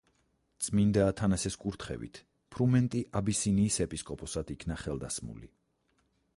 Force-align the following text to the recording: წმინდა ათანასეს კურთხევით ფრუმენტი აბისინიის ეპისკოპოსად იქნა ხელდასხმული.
წმინდა 0.67 1.03
ათანასეს 1.09 1.57
კურთხევით 1.65 2.19
ფრუმენტი 2.55 3.03
აბისინიის 3.21 3.79
ეპისკოპოსად 3.87 4.53
იქნა 4.59 4.79
ხელდასხმული. 4.85 5.55